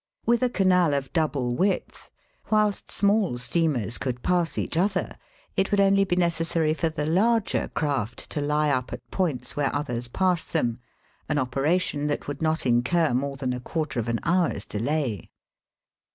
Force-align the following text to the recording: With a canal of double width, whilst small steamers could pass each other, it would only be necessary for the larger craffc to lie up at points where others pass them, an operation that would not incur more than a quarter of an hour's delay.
With 0.25 0.41
a 0.41 0.49
canal 0.49 0.95
of 0.95 1.13
double 1.13 1.53
width, 1.55 2.09
whilst 2.49 2.89
small 2.89 3.37
steamers 3.37 3.99
could 3.99 4.23
pass 4.23 4.57
each 4.57 4.75
other, 4.75 5.15
it 5.55 5.69
would 5.69 5.79
only 5.79 6.05
be 6.05 6.15
necessary 6.15 6.73
for 6.73 6.89
the 6.89 7.05
larger 7.05 7.69
craffc 7.75 8.25
to 8.29 8.41
lie 8.41 8.71
up 8.71 8.91
at 8.91 9.11
points 9.11 9.55
where 9.55 9.69
others 9.75 10.07
pass 10.07 10.43
them, 10.43 10.79
an 11.29 11.37
operation 11.37 12.07
that 12.07 12.27
would 12.27 12.41
not 12.41 12.65
incur 12.65 13.13
more 13.13 13.35
than 13.35 13.53
a 13.53 13.59
quarter 13.59 13.99
of 13.99 14.07
an 14.09 14.19
hour's 14.25 14.65
delay. 14.65 15.29